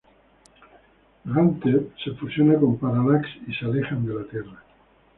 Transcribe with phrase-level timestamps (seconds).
[1.27, 4.63] Ganthet se fusiona con Parallax y se alejan de la Tierra.